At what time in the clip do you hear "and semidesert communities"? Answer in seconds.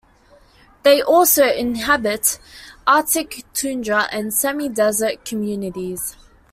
4.11-6.15